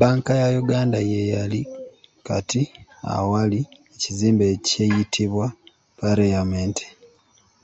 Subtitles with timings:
[0.00, 1.60] Banka ya Uganda yeeyali
[2.26, 2.62] kati
[3.16, 3.60] awali
[3.94, 5.46] ekizimbe ekiyitibwa
[6.00, 6.76] Parliament.